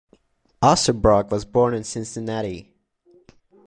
[0.63, 2.73] Osterbrock was born in Cincinnati.